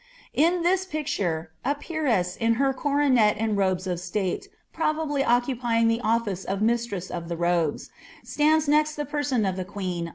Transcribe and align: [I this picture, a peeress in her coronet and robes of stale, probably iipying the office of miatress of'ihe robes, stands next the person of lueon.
[I 0.35 0.59
this 0.63 0.83
picture, 0.83 1.51
a 1.63 1.75
peeress 1.75 2.35
in 2.35 2.55
her 2.55 2.73
coronet 2.73 3.35
and 3.37 3.55
robes 3.55 3.85
of 3.85 3.99
stale, 3.99 4.39
probably 4.73 5.21
iipying 5.21 5.89
the 5.89 6.01
office 6.01 6.43
of 6.43 6.59
miatress 6.59 7.11
of'ihe 7.11 7.37
robes, 7.37 7.91
stands 8.23 8.67
next 8.67 8.95
the 8.95 9.05
person 9.05 9.45
of 9.45 9.57
lueon. 9.59 10.09